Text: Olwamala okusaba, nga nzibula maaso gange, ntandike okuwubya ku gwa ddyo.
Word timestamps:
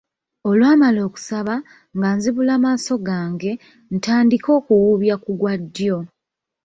Olwamala 0.49 0.99
okusaba, 1.07 1.55
nga 1.97 2.09
nzibula 2.15 2.53
maaso 2.63 2.93
gange, 3.07 3.51
ntandike 3.95 4.49
okuwubya 4.59 5.15
ku 5.23 5.31
gwa 5.39 5.53
ddyo. 5.61 5.97